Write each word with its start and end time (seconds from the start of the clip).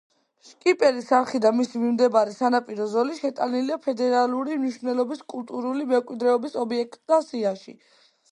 შკიპერის 0.51 1.09
არხი 1.17 1.39
და 1.43 1.49
მის 1.57 1.67
მიმდებარე 1.81 2.33
სანაპირო 2.37 2.87
ზოლი 2.93 3.17
შეტანილია 3.19 3.77
ფედერალური 3.85 4.57
მნიშვნელობის 4.63 5.23
კულტურული 5.35 5.85
მემკვიდრეობის 5.93 6.59
ობიექტთა 6.65 7.21
სიაში. 7.31 7.77